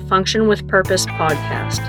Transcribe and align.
the 0.00 0.06
Function 0.06 0.48
with 0.48 0.66
Purpose 0.68 1.06
podcast. 1.06 1.80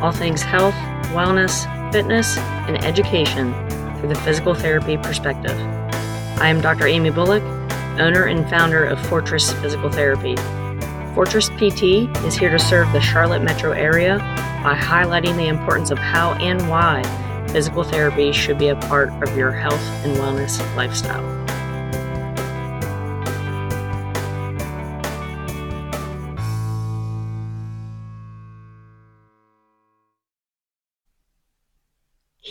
All 0.00 0.12
things 0.12 0.42
health, 0.42 0.74
wellness, 1.12 1.64
fitness, 1.92 2.36
and 2.36 2.84
education 2.84 3.52
through 3.98 4.08
the 4.08 4.14
physical 4.16 4.54
therapy 4.54 4.96
perspective. 4.96 5.56
I 6.40 6.48
am 6.48 6.60
Dr. 6.60 6.86
Amy 6.86 7.10
Bullock, 7.10 7.42
owner 7.98 8.24
and 8.24 8.48
founder 8.48 8.84
of 8.84 9.04
Fortress 9.06 9.52
Physical 9.54 9.90
Therapy. 9.90 10.36
Fortress 11.14 11.48
PT 11.50 12.08
is 12.24 12.34
here 12.34 12.50
to 12.50 12.58
serve 12.58 12.90
the 12.92 13.00
Charlotte 13.00 13.42
metro 13.42 13.72
area 13.72 14.18
by 14.62 14.74
highlighting 14.74 15.36
the 15.36 15.48
importance 15.48 15.90
of 15.90 15.98
how 15.98 16.32
and 16.34 16.68
why 16.68 17.02
physical 17.48 17.84
therapy 17.84 18.32
should 18.32 18.58
be 18.58 18.68
a 18.68 18.76
part 18.76 19.10
of 19.22 19.36
your 19.36 19.50
health 19.50 19.82
and 20.04 20.16
wellness 20.16 20.58
lifestyle. 20.76 21.41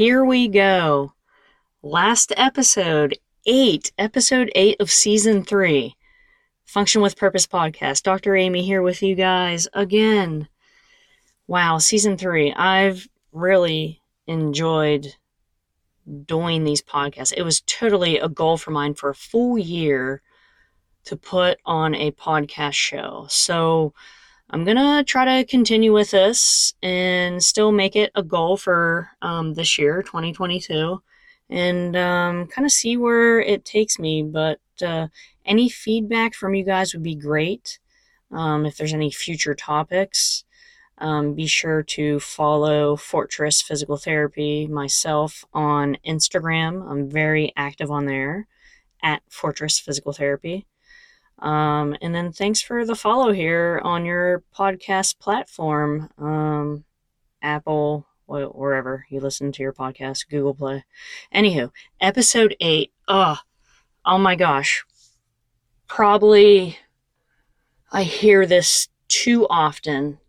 Here 0.01 0.25
we 0.25 0.47
go. 0.47 1.13
Last 1.83 2.33
episode, 2.35 3.19
eight, 3.45 3.91
episode 3.99 4.51
eight 4.55 4.81
of 4.81 4.89
season 4.89 5.43
three. 5.43 5.95
Function 6.65 7.03
with 7.03 7.15
Purpose 7.15 7.45
podcast. 7.45 8.01
Dr. 8.01 8.35
Amy 8.35 8.63
here 8.63 8.81
with 8.81 9.03
you 9.03 9.13
guys 9.13 9.67
again. 9.73 10.47
Wow, 11.45 11.77
season 11.77 12.17
three. 12.17 12.51
I've 12.51 13.07
really 13.31 14.01
enjoyed 14.25 15.05
doing 16.25 16.63
these 16.63 16.81
podcasts. 16.81 17.33
It 17.37 17.43
was 17.43 17.61
totally 17.61 18.17
a 18.17 18.27
goal 18.27 18.57
for 18.57 18.71
mine 18.71 18.95
for 18.95 19.11
a 19.11 19.15
full 19.15 19.59
year 19.59 20.23
to 21.03 21.15
put 21.15 21.59
on 21.63 21.93
a 21.93 22.09
podcast 22.13 22.73
show. 22.73 23.27
So 23.29 23.93
I'm 24.53 24.65
to 24.65 25.03
try 25.07 25.23
to 25.39 25.47
continue 25.47 25.93
with 25.93 26.11
this 26.11 26.73
and 26.83 27.41
still 27.41 27.71
make 27.71 27.95
it 27.95 28.11
a 28.15 28.21
goal 28.21 28.57
for 28.57 29.09
um, 29.21 29.53
this 29.53 29.79
year, 29.79 30.03
2022, 30.03 31.01
and 31.49 31.95
um, 31.95 32.47
kind 32.47 32.65
of 32.65 32.71
see 32.73 32.97
where 32.97 33.39
it 33.39 33.63
takes 33.63 33.97
me. 33.97 34.23
But 34.23 34.59
uh, 34.85 35.07
any 35.45 35.69
feedback 35.69 36.33
from 36.33 36.53
you 36.53 36.65
guys 36.65 36.93
would 36.93 37.01
be 37.01 37.15
great. 37.15 37.79
Um, 38.29 38.65
if 38.65 38.75
there's 38.75 38.93
any 38.93 39.09
future 39.09 39.55
topics, 39.55 40.43
um, 40.97 41.33
be 41.33 41.47
sure 41.47 41.81
to 41.83 42.19
follow 42.19 42.97
Fortress 42.97 43.61
Physical 43.61 43.95
Therapy 43.95 44.67
myself 44.67 45.45
on 45.53 45.97
Instagram. 46.05 46.91
I'm 46.91 47.09
very 47.09 47.53
active 47.55 47.89
on 47.89 48.05
there 48.05 48.47
at 49.01 49.23
Fortress 49.29 49.79
Physical 49.79 50.11
Therapy. 50.11 50.67
Um, 51.41 51.95
and 52.01 52.13
then 52.13 52.31
thanks 52.31 52.61
for 52.61 52.85
the 52.85 52.95
follow 52.95 53.31
here 53.31 53.81
on 53.83 54.05
your 54.05 54.43
podcast 54.55 55.17
platform, 55.19 56.09
um, 56.19 56.85
Apple, 57.41 58.05
wherever 58.27 59.05
you 59.09 59.19
listen 59.19 59.51
to 59.51 59.63
your 59.63 59.73
podcast, 59.73 60.29
Google 60.29 60.53
Play. 60.53 60.85
Anywho, 61.33 61.71
episode 61.99 62.55
eight. 62.59 62.91
Oh, 63.07 63.37
oh 64.05 64.17
my 64.17 64.35
gosh. 64.35 64.85
Probably 65.87 66.77
I 67.91 68.03
hear 68.03 68.45
this 68.45 68.87
too 69.09 69.47
often. 69.49 70.19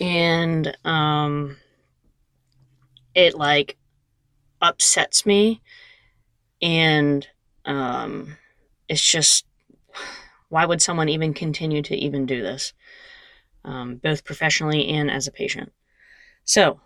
And 0.00 0.76
um 0.84 1.56
it 3.14 3.34
like 3.34 3.78
upsets 4.60 5.24
me. 5.24 5.62
And 6.60 7.26
um 7.64 8.36
it's 8.88 9.02
just 9.02 9.46
why 10.48 10.64
would 10.64 10.82
someone 10.82 11.08
even 11.08 11.34
continue 11.34 11.82
to 11.82 11.96
even 11.96 12.26
do 12.26 12.42
this 12.42 12.72
um, 13.64 13.96
both 13.96 14.24
professionally 14.24 14.88
and 14.88 15.10
as 15.10 15.26
a 15.26 15.32
patient 15.32 15.72
so 16.44 16.80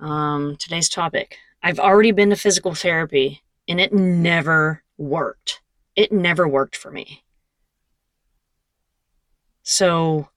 um, 0.00 0.56
today's 0.56 0.88
topic 0.88 1.38
i've 1.62 1.78
already 1.78 2.12
been 2.12 2.30
to 2.30 2.36
physical 2.36 2.74
therapy 2.74 3.42
and 3.68 3.80
it 3.80 3.92
never 3.92 4.82
worked 4.98 5.60
it 5.96 6.12
never 6.12 6.46
worked 6.46 6.76
for 6.76 6.90
me. 6.90 7.22
So, 9.62 10.28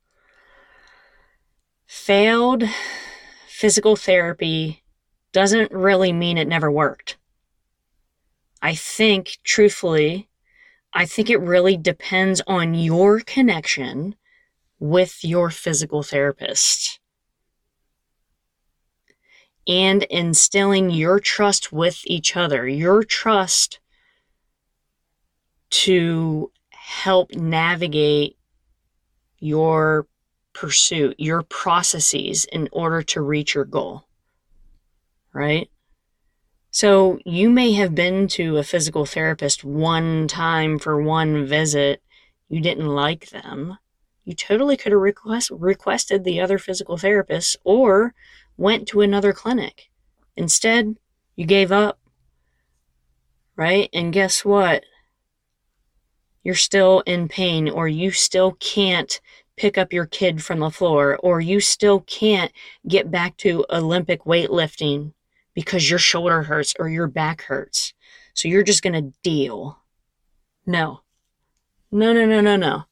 failed 1.86 2.64
physical 3.48 3.96
therapy 3.96 4.84
doesn't 5.32 5.72
really 5.72 6.14
mean 6.14 6.38
it 6.38 6.48
never 6.48 6.72
worked. 6.72 7.18
I 8.62 8.76
think, 8.76 9.40
truthfully, 9.44 10.30
I 10.98 11.06
think 11.06 11.30
it 11.30 11.40
really 11.40 11.78
depends 11.78 12.42
on 12.48 12.74
your 12.74 13.20
connection 13.20 14.16
with 14.80 15.24
your 15.24 15.52
physical 15.52 16.02
therapist 16.02 17.00
and 19.68 20.02
instilling 20.06 20.90
your 20.90 21.20
trust 21.20 21.72
with 21.72 22.02
each 22.06 22.36
other, 22.36 22.68
your 22.68 23.04
trust 23.04 23.80
to 25.70 26.52
help 26.72 27.32
navigate 27.36 28.36
your 29.38 30.08
pursuit, 30.54 31.14
your 31.20 31.44
processes 31.44 32.46
in 32.46 32.70
order 32.72 33.04
to 33.04 33.22
reach 33.22 33.54
your 33.54 33.66
goal. 33.66 34.06
Right? 35.32 35.70
So 36.78 37.18
you 37.26 37.50
may 37.50 37.72
have 37.72 37.96
been 37.96 38.28
to 38.38 38.58
a 38.58 38.64
physical 38.64 39.08
therapist 39.08 39.64
one 39.64 40.28
time 40.28 40.78
for 40.78 41.02
one 41.02 41.44
visit. 41.44 42.04
You 42.50 42.62
didn't 42.62 42.86
like 42.86 43.32
them. 43.32 43.80
You 44.26 44.36
totally 44.36 44.78
could 44.78 44.92
have 44.92 45.02
request, 45.02 45.50
requested 45.50 46.24
the 46.24 46.40
other 46.40 46.60
physical 46.60 46.96
therapist 46.96 47.58
or 47.64 48.14
went 48.58 48.88
to 48.90 49.02
another 49.02 49.34
clinic. 49.34 49.90
Instead, 50.36 50.98
you 51.36 51.48
gave 51.48 51.72
up. 51.72 51.98
Right? 53.56 53.90
And 53.92 54.14
guess 54.14 54.46
what? 54.46 54.84
you're 56.44 56.54
still 56.54 57.02
in 57.08 57.28
pain 57.28 57.68
or 57.70 57.88
you 57.88 58.12
still 58.12 58.52
can't 58.60 59.20
pick 59.58 59.80
up 59.80 59.92
your 59.92 60.06
kid 60.06 60.44
from 60.44 60.60
the 60.60 60.70
floor 60.70 61.18
or 61.24 61.42
you 61.42 61.60
still 61.60 62.02
can't 62.02 62.52
get 62.88 63.10
back 63.10 63.36
to 63.36 63.66
Olympic 63.72 64.24
weightlifting 64.26 65.12
because 65.58 65.90
your 65.90 65.98
shoulder 65.98 66.44
hurts 66.44 66.76
or 66.78 66.88
your 66.88 67.08
back 67.08 67.42
hurts. 67.42 67.96
So 68.36 68.48
you're 68.48 68.62
just 68.62 68.84
going 68.84 68.94
to 68.94 69.12
deal. 69.24 69.80
No. 70.68 71.02
No, 71.92 72.14
no, 72.14 72.28
no, 72.28 72.42
no, 72.42 72.58
no. 72.58 72.84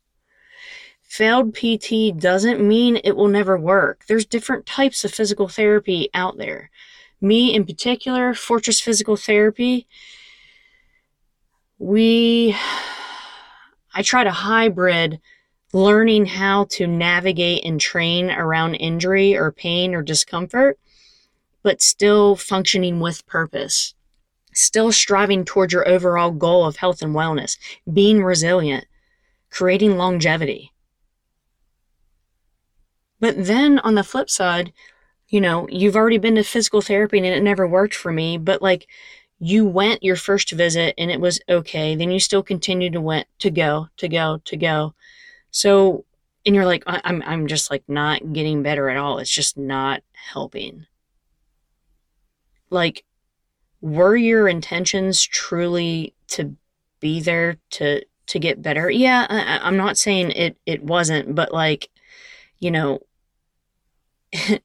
Failed 1.04 1.54
PT 1.54 2.18
doesn't 2.18 2.68
mean 2.68 3.00
it 3.04 3.16
will 3.16 3.28
never 3.28 3.56
work. 3.56 4.06
There's 4.08 4.26
different 4.26 4.66
types 4.66 5.06
of 5.06 5.14
physical 5.14 5.48
therapy 5.48 6.10
out 6.16 6.40
there. 6.40 6.72
Me 7.22 7.54
in 7.54 7.68
particular, 7.68 8.34
Fortress 8.34 8.82
Physical 8.82 9.16
Therapy, 9.16 9.88
we 11.78 12.56
I 13.94 14.02
try 14.02 14.24
to 14.24 14.32
hybrid 14.32 15.22
learning 15.72 16.26
how 16.26 16.66
to 16.72 16.88
navigate 16.88 17.64
and 17.64 17.80
train 17.80 18.32
around 18.32 18.74
injury 18.74 19.38
or 19.38 19.52
pain 19.52 19.94
or 19.94 20.02
discomfort, 20.02 20.80
but 21.66 21.82
still 21.82 22.36
functioning 22.36 23.00
with 23.00 23.26
purpose, 23.26 23.96
still 24.54 24.92
striving 24.92 25.44
towards 25.44 25.74
your 25.74 25.88
overall 25.88 26.30
goal 26.30 26.64
of 26.64 26.76
health 26.76 27.02
and 27.02 27.16
wellness, 27.16 27.58
being 27.92 28.24
resilient, 28.24 28.86
creating 29.50 29.98
longevity. 29.98 30.72
But 33.20 33.46
then 33.46 33.80
on 33.80 33.96
the 33.96 34.04
flip 34.04 34.30
side, 34.30 34.74
you 35.28 35.42
know, 35.42 35.68
you've 35.72 35.96
already 35.96 36.20
been 36.20 36.36
to 36.36 36.44
physical 36.44 36.82
therapy 36.82 37.18
and 37.18 37.26
it 37.26 37.42
never 37.42 37.68
worked 37.68 37.96
for 37.96 38.12
me, 38.14 38.38
but 38.38 38.62
like 38.62 38.86
you 39.40 39.66
went 39.66 40.04
your 40.04 40.18
first 40.18 40.52
visit 40.52 40.94
and 41.00 41.10
it 41.10 41.20
was 41.20 41.42
okay 41.50 41.96
then 41.96 42.12
you 42.12 42.20
still 42.20 42.44
continue 42.44 42.92
to 42.92 43.02
went 43.02 43.28
to 43.40 43.50
go 43.50 43.88
to 43.98 44.08
go 44.08 44.40
to 44.46 44.56
go. 44.56 44.94
So 45.50 46.06
and 46.46 46.54
you're 46.54 46.66
like 46.66 46.84
i'm 46.86 47.24
i'm 47.26 47.48
just 47.48 47.72
like 47.72 47.84
not 47.88 48.34
getting 48.34 48.62
better 48.62 48.88
at 48.88 48.98
all. 48.98 49.18
It's 49.18 49.32
just 49.34 49.58
not 49.58 50.04
helping 50.14 50.86
like 52.76 53.04
were 53.82 54.16
your 54.16 54.48
intentions 54.48 55.24
truly 55.24 56.14
to 56.28 56.56
be 57.00 57.20
there 57.20 57.58
to 57.72 58.04
to 58.28 58.40
get 58.40 58.62
better? 58.62 58.90
Yeah 58.90 59.26
I, 59.30 59.60
i'm 59.64 59.78
not 59.78 59.98
saying 59.98 60.32
it 60.32 60.58
it 60.66 60.84
wasn't 60.84 61.34
but 61.34 61.52
like 61.54 61.90
you 62.60 62.72
know 62.72 63.00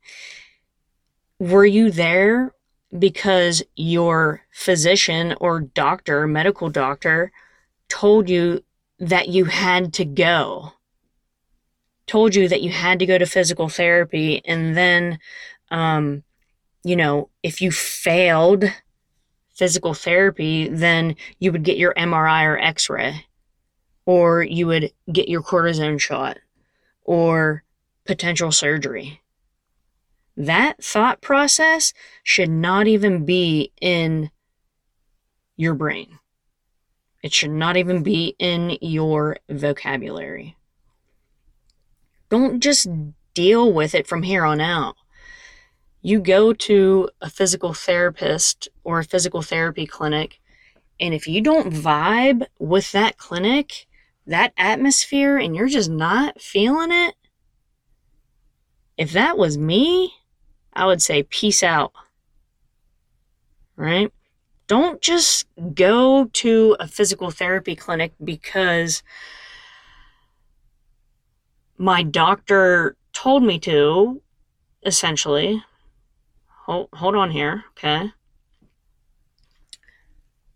were 1.39 1.65
you 1.65 1.91
there 1.91 2.53
because 2.97 3.63
your 3.77 4.43
physician 4.51 5.35
or 5.41 5.61
doctor, 5.61 6.27
medical 6.27 6.71
doctor, 6.71 7.33
told 7.89 8.29
you 8.29 8.65
that 8.99 9.29
you 9.29 9.47
had 9.47 9.93
to 9.95 10.05
go, 10.05 10.73
told 12.07 12.35
you 12.35 12.49
that 12.49 12.63
you 12.63 12.71
had 12.71 12.99
to 12.99 13.07
go 13.07 13.17
to 13.17 13.27
physical 13.27 13.69
therapy, 13.69 14.43
and 14.45 14.77
then, 14.77 15.19
um, 15.71 16.23
you 16.85 16.97
know, 16.97 17.29
if 17.43 17.61
you 17.61 17.71
failed 17.71 18.65
physical 19.55 19.95
therapy, 19.95 20.69
then 20.69 21.17
you 21.39 21.53
would 21.53 21.63
get 21.63 21.77
your 21.77 21.93
MRI 21.95 22.45
or 22.47 22.59
X 22.59 22.89
ray, 22.89 23.27
or 24.07 24.43
you 24.43 24.67
would 24.67 24.93
get 25.13 25.29
your 25.29 25.43
cortisone 25.43 26.01
shot, 26.01 26.39
or 27.03 27.63
potential 28.07 28.51
surgery. 28.53 29.21
That 30.37 30.83
thought 30.83 31.21
process 31.21 31.93
should 32.23 32.49
not 32.49 32.87
even 32.87 33.27
be 33.27 33.73
in 33.81 34.31
your 35.57 35.75
brain. 35.75 36.19
It 37.23 37.35
should 37.35 37.51
not 37.51 37.77
even 37.77 38.03
be 38.03 38.35
in 38.39 38.79
your 38.81 39.37
vocabulary. 39.51 40.57
Don't 42.31 42.61
just 42.61 42.89
deal 43.35 43.71
with 43.71 43.95
it 43.95 44.07
from 44.07 44.23
here 44.23 44.45
on 44.45 44.61
out. 44.61 44.97
You 46.03 46.21
go 46.21 46.53
to 46.53 47.11
a 47.21 47.29
physical 47.29 47.75
therapist 47.75 48.69
or 48.85 48.99
a 48.99 49.05
physical 49.05 49.43
therapy 49.43 49.87
clinic, 49.87 50.41
and 50.99 51.13
if 51.13 51.27
you 51.27 51.41
don't 51.41 51.73
vibe 51.73 52.47
with 52.59 52.93
that 52.93 53.19
clinic, 53.19 53.87
that 54.27 54.53
atmosphere, 54.57 55.37
and 55.37 55.55
you're 55.55 55.69
just 55.69 55.91
not 55.91 56.41
feeling 56.41 56.91
it, 56.91 57.15
if 58.97 59.13
that 59.13 59.37
was 59.37 59.59
me, 59.59 60.13
I 60.73 60.87
would 60.87 61.03
say 61.03 61.23
peace 61.23 61.63
out. 61.63 61.93
Right? 63.77 64.13
Don't 64.67 65.01
just 65.01 65.47
go 65.75 66.27
to 66.27 66.77
a 66.79 66.87
physical 66.87 67.31
therapy 67.31 67.75
clinic 67.75 68.13
because 68.23 69.03
my 71.77 72.03
doctor 72.03 72.97
told 73.13 73.43
me 73.43 73.59
to, 73.61 74.21
essentially. 74.85 75.65
Hold, 76.71 76.89
hold 76.93 77.17
on 77.17 77.33
here, 77.33 77.65
okay? 77.73 78.13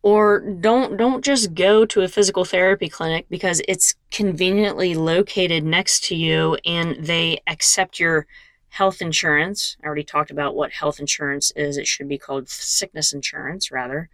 Or 0.01 0.39
don't 0.39 0.97
don't 0.97 1.25
just 1.25 1.55
go 1.55 1.85
to 1.87 2.03
a 2.03 2.09
physical 2.09 2.45
therapy 2.45 2.89
clinic 2.89 3.27
because 3.29 3.61
it's 3.67 3.97
conveniently 4.13 4.95
located 4.95 5.65
next 5.65 6.05
to 6.05 6.15
you 6.15 6.57
and 6.65 7.05
they 7.05 7.41
accept 7.49 7.99
your 7.99 8.29
health 8.69 9.03
insurance. 9.03 9.77
I 9.83 9.87
already 9.87 10.05
talked 10.05 10.31
about 10.31 10.55
what 10.55 10.71
health 10.71 11.01
insurance 11.01 11.51
is. 11.57 11.77
It 11.77 11.89
should 11.89 12.09
be 12.09 12.19
called 12.19 12.49
sickness 12.49 13.13
insurance, 13.13 13.73
rather. 13.73 14.09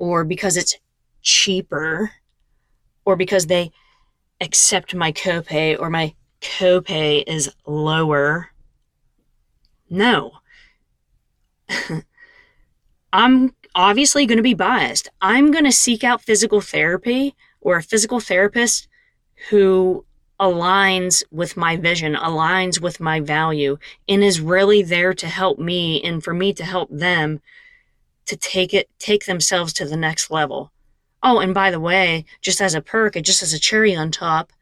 Or 0.00 0.24
because 0.24 0.56
it's 0.56 0.76
cheaper, 1.20 2.10
or 3.04 3.14
because 3.14 3.46
they 3.46 3.70
accept 4.40 4.92
my 4.92 5.12
copay, 5.12 5.78
or 5.78 5.88
my 5.88 6.16
copay 6.40 7.22
is 7.28 7.48
lower. 7.64 8.50
No. 9.88 10.32
I'm 13.12 13.54
obviously 13.74 14.26
going 14.26 14.38
to 14.38 14.42
be 14.42 14.54
biased. 14.54 15.08
I'm 15.20 15.50
going 15.50 15.64
to 15.64 15.72
seek 15.72 16.04
out 16.04 16.22
physical 16.22 16.60
therapy 16.60 17.34
or 17.60 17.76
a 17.76 17.82
physical 17.82 18.20
therapist 18.20 18.88
who 19.50 20.04
aligns 20.40 21.22
with 21.30 21.56
my 21.56 21.76
vision, 21.76 22.14
aligns 22.14 22.80
with 22.80 23.00
my 23.00 23.20
value, 23.20 23.78
and 24.08 24.24
is 24.24 24.40
really 24.40 24.82
there 24.82 25.14
to 25.14 25.28
help 25.28 25.58
me 25.58 26.02
and 26.02 26.22
for 26.22 26.34
me 26.34 26.52
to 26.52 26.64
help 26.64 26.88
them 26.90 27.40
to 28.26 28.36
take 28.36 28.74
it, 28.74 28.88
take 28.98 29.26
themselves 29.26 29.72
to 29.74 29.84
the 29.84 29.96
next 29.96 30.30
level. 30.30 30.72
Oh, 31.22 31.38
and 31.38 31.54
by 31.54 31.70
the 31.70 31.80
way, 31.80 32.24
just 32.40 32.60
as 32.60 32.74
a 32.74 32.80
perk, 32.80 33.14
just 33.22 33.42
as 33.42 33.52
a 33.52 33.58
cherry 33.58 33.94
on 33.94 34.10
top, 34.10 34.52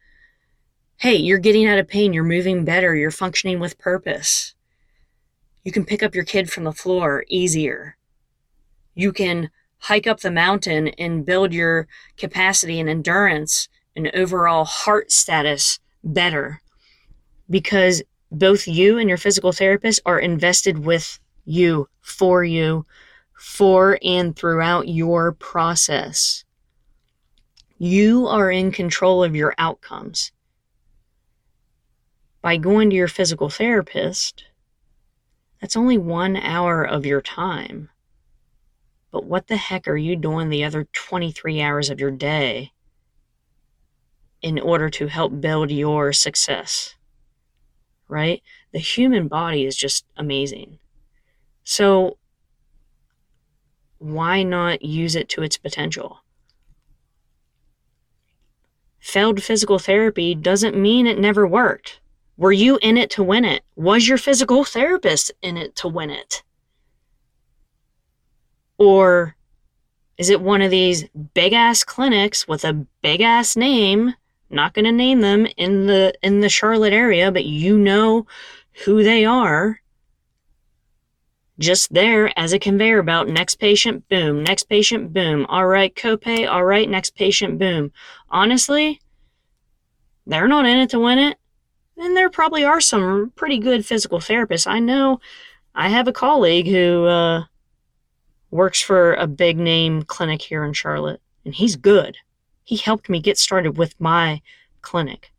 hey, 0.98 1.16
you're 1.16 1.38
getting 1.38 1.66
out 1.66 1.78
of 1.78 1.88
pain, 1.88 2.12
you're 2.12 2.24
moving 2.24 2.64
better, 2.64 2.94
you're 2.94 3.10
functioning 3.10 3.58
with 3.58 3.78
purpose. 3.78 4.54
You 5.64 5.72
can 5.72 5.84
pick 5.84 6.02
up 6.02 6.14
your 6.14 6.24
kid 6.24 6.50
from 6.50 6.64
the 6.64 6.72
floor 6.72 7.24
easier. 7.28 7.96
You 8.94 9.12
can 9.12 9.50
hike 9.78 10.06
up 10.06 10.20
the 10.20 10.30
mountain 10.30 10.88
and 10.88 11.24
build 11.24 11.52
your 11.52 11.86
capacity 12.16 12.80
and 12.80 12.88
endurance 12.88 13.68
and 13.96 14.10
overall 14.14 14.64
heart 14.64 15.10
status 15.10 15.78
better 16.02 16.60
because 17.48 18.02
both 18.30 18.68
you 18.68 18.98
and 18.98 19.08
your 19.08 19.18
physical 19.18 19.52
therapist 19.52 20.00
are 20.06 20.18
invested 20.18 20.84
with 20.84 21.18
you, 21.44 21.88
for 22.00 22.44
you, 22.44 22.86
for 23.34 23.98
and 24.02 24.36
throughout 24.36 24.88
your 24.88 25.32
process. 25.32 26.44
You 27.78 28.26
are 28.26 28.50
in 28.50 28.70
control 28.70 29.24
of 29.24 29.34
your 29.34 29.54
outcomes. 29.58 30.30
By 32.42 32.56
going 32.56 32.90
to 32.90 32.96
your 32.96 33.08
physical 33.08 33.50
therapist, 33.50 34.44
that's 35.60 35.76
only 35.76 35.98
one 35.98 36.36
hour 36.36 36.82
of 36.82 37.06
your 37.06 37.20
time. 37.20 37.90
But 39.10 39.24
what 39.24 39.48
the 39.48 39.56
heck 39.56 39.88
are 39.88 39.96
you 39.96 40.16
doing 40.16 40.48
the 40.48 40.64
other 40.64 40.84
23 40.92 41.60
hours 41.60 41.90
of 41.90 42.00
your 42.00 42.10
day 42.10 42.72
in 44.42 44.58
order 44.58 44.88
to 44.88 45.06
help 45.06 45.40
build 45.40 45.70
your 45.70 46.12
success. 46.12 46.94
Right? 48.08 48.42
The 48.72 48.78
human 48.78 49.28
body 49.28 49.66
is 49.66 49.76
just 49.76 50.04
amazing. 50.16 50.78
So, 51.64 52.16
why 53.98 54.42
not 54.42 54.82
use 54.82 55.14
it 55.14 55.28
to 55.30 55.42
its 55.42 55.58
potential? 55.58 56.22
Failed 58.98 59.42
physical 59.42 59.78
therapy 59.78 60.34
doesn't 60.34 60.76
mean 60.76 61.06
it 61.06 61.18
never 61.18 61.46
worked. 61.46 61.99
Were 62.40 62.52
you 62.52 62.78
in 62.80 62.96
it 62.96 63.10
to 63.10 63.22
win 63.22 63.44
it? 63.44 63.62
Was 63.76 64.08
your 64.08 64.16
physical 64.16 64.64
therapist 64.64 65.30
in 65.42 65.58
it 65.58 65.76
to 65.76 65.88
win 65.88 66.08
it? 66.08 66.42
Or 68.78 69.36
is 70.16 70.30
it 70.30 70.40
one 70.40 70.62
of 70.62 70.70
these 70.70 71.04
big 71.34 71.52
ass 71.52 71.84
clinics 71.84 72.48
with 72.48 72.64
a 72.64 72.86
big 73.02 73.20
ass 73.20 73.56
name 73.56 74.14
not 74.48 74.72
going 74.72 74.86
to 74.86 74.92
name 74.92 75.20
them 75.20 75.46
in 75.58 75.86
the 75.86 76.14
in 76.22 76.40
the 76.40 76.48
Charlotte 76.48 76.94
area, 76.94 77.30
but 77.30 77.44
you 77.44 77.78
know 77.78 78.26
who 78.84 79.04
they 79.04 79.26
are. 79.26 79.80
Just 81.58 81.92
there 81.92 82.32
as 82.38 82.54
a 82.54 82.58
conveyor 82.58 83.02
belt. 83.02 83.28
Next 83.28 83.56
patient, 83.56 84.08
boom. 84.08 84.42
Next 84.42 84.62
patient, 84.62 85.12
boom. 85.12 85.44
All 85.46 85.66
right, 85.66 85.94
copay. 85.94 86.50
All 86.50 86.64
right, 86.64 86.88
next 86.88 87.14
patient, 87.14 87.58
boom. 87.58 87.92
Honestly, 88.30 88.98
they're 90.26 90.48
not 90.48 90.64
in 90.64 90.78
it 90.78 90.88
to 90.90 90.98
win 90.98 91.18
it. 91.18 91.36
And 92.00 92.16
there 92.16 92.30
probably 92.30 92.64
are 92.64 92.80
some 92.80 93.30
pretty 93.36 93.58
good 93.58 93.84
physical 93.84 94.20
therapists. 94.20 94.66
I 94.66 94.78
know 94.78 95.20
I 95.74 95.90
have 95.90 96.08
a 96.08 96.14
colleague 96.14 96.66
who 96.66 97.04
uh, 97.04 97.44
works 98.50 98.80
for 98.80 99.12
a 99.14 99.26
big 99.26 99.58
name 99.58 100.04
clinic 100.04 100.40
here 100.40 100.64
in 100.64 100.72
Charlotte, 100.72 101.20
and 101.44 101.54
he's 101.54 101.76
good. 101.76 102.16
He 102.64 102.78
helped 102.78 103.10
me 103.10 103.20
get 103.20 103.36
started 103.36 103.76
with 103.76 104.00
my 104.00 104.40
clinic. 104.80 105.30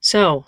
So, 0.00 0.46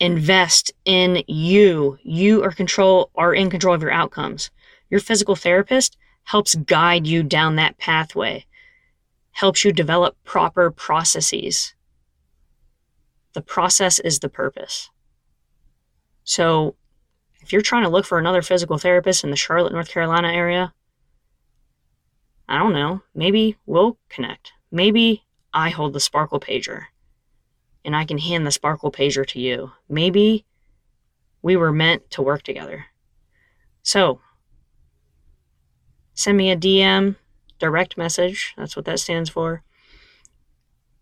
invest 0.00 0.72
in 0.86 1.22
you. 1.26 1.98
You 2.02 2.42
are 2.44 2.50
control 2.50 3.10
are 3.14 3.34
in 3.34 3.50
control 3.50 3.74
of 3.74 3.82
your 3.82 3.92
outcomes. 3.92 4.50
Your 4.88 5.00
physical 5.00 5.36
therapist 5.36 5.98
helps 6.22 6.54
guide 6.54 7.06
you 7.06 7.22
down 7.22 7.56
that 7.56 7.76
pathway. 7.76 8.46
Helps 9.32 9.66
you 9.66 9.72
develop 9.72 10.16
proper 10.24 10.70
processes. 10.70 11.74
The 13.34 13.42
process 13.42 13.98
is 13.98 14.20
the 14.20 14.28
purpose. 14.28 14.90
So, 16.24 16.76
if 17.42 17.52
you're 17.52 17.62
trying 17.62 17.82
to 17.82 17.90
look 17.90 18.06
for 18.06 18.18
another 18.18 18.40
physical 18.40 18.78
therapist 18.78 19.22
in 19.22 19.30
the 19.30 19.36
Charlotte, 19.36 19.72
North 19.72 19.90
Carolina 19.90 20.28
area, 20.32 20.72
I 22.48 22.58
don't 22.58 22.72
know, 22.72 23.02
maybe 23.14 23.56
we'll 23.66 23.98
connect. 24.08 24.52
Maybe 24.70 25.24
I 25.52 25.68
hold 25.68 25.92
the 25.92 26.00
Sparkle 26.00 26.40
pager 26.40 26.84
and 27.84 27.94
I 27.94 28.04
can 28.04 28.18
hand 28.18 28.46
the 28.46 28.50
Sparkle 28.50 28.90
pager 28.90 29.26
to 29.26 29.40
you. 29.40 29.72
Maybe 29.88 30.46
we 31.42 31.56
were 31.56 31.72
meant 31.72 32.10
to 32.12 32.22
work 32.22 32.42
together. 32.42 32.86
So, 33.82 34.20
send 36.14 36.38
me 36.38 36.50
a 36.50 36.56
DM, 36.56 37.16
direct 37.58 37.98
message. 37.98 38.54
That's 38.56 38.76
what 38.76 38.86
that 38.86 39.00
stands 39.00 39.28
for. 39.28 39.62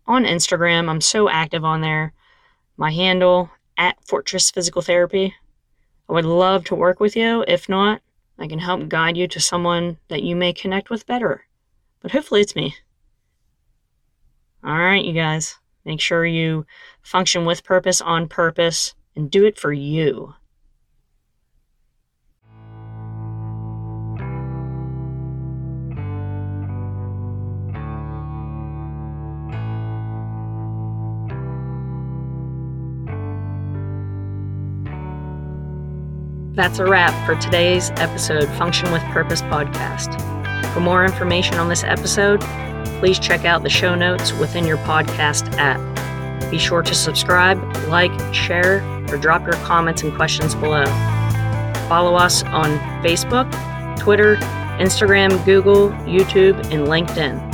On 0.05 0.25
Instagram, 0.25 0.89
I'm 0.89 0.99
so 0.99 1.29
active 1.29 1.63
on 1.63 1.79
there. 1.79 2.13
My 2.77 2.91
handle 2.91 3.49
at 3.77 3.97
Fortress 4.05 4.51
Physical 4.51 4.81
Therapy. 4.81 5.35
I 6.09 6.13
would 6.13 6.25
love 6.25 6.63
to 6.65 6.75
work 6.75 6.99
with 6.99 7.15
you. 7.15 7.45
If 7.47 7.69
not, 7.69 8.01
I 8.37 8.47
can 8.47 8.59
help 8.59 8.89
guide 8.89 9.15
you 9.15 9.27
to 9.27 9.39
someone 9.39 9.97
that 10.07 10.23
you 10.23 10.35
may 10.35 10.53
connect 10.53 10.89
with 10.89 11.05
better. 11.05 11.45
But 12.01 12.11
hopefully 12.11 12.41
it's 12.41 12.55
me. 12.55 12.75
All 14.63 14.77
right, 14.77 15.03
you 15.03 15.13
guys. 15.13 15.57
Make 15.85 16.01
sure 16.01 16.25
you 16.25 16.65
function 17.01 17.45
with 17.45 17.63
purpose, 17.63 18.01
on 18.01 18.27
purpose, 18.27 18.95
and 19.15 19.29
do 19.29 19.45
it 19.45 19.57
for 19.59 19.71
you. 19.73 20.33
That's 36.55 36.77
a 36.77 36.85
wrap 36.85 37.13
for 37.25 37.33
today's 37.41 37.89
episode, 37.95 38.47
Function 38.59 38.91
with 38.91 39.01
Purpose 39.05 39.41
podcast. 39.41 40.21
For 40.71 40.81
more 40.81 41.03
information 41.03 41.55
on 41.55 41.67
this 41.67 41.83
episode, 41.83 42.41
please 42.99 43.17
check 43.17 43.43
out 43.43 43.63
the 43.63 43.71
show 43.71 43.95
notes 43.95 44.31
within 44.33 44.63
your 44.63 44.77
podcast 44.77 45.51
app. 45.57 45.81
Be 46.51 46.59
sure 46.59 46.83
to 46.83 46.93
subscribe, 46.93 47.59
like, 47.87 48.11
share, 48.35 48.83
or 49.11 49.17
drop 49.17 49.41
your 49.41 49.55
comments 49.65 50.03
and 50.03 50.13
questions 50.13 50.53
below. 50.53 50.85
Follow 51.89 52.13
us 52.13 52.43
on 52.43 52.77
Facebook, 53.03 53.49
Twitter, 53.97 54.35
Instagram, 54.77 55.43
Google, 55.45 55.89
YouTube, 56.05 56.55
and 56.71 56.85
LinkedIn. 56.87 57.51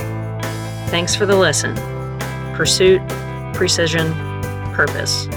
Thanks 0.90 1.16
for 1.16 1.26
the 1.26 1.38
listen. 1.38 1.74
Pursuit, 2.54 3.02
precision, 3.54 4.12
purpose. 4.74 5.30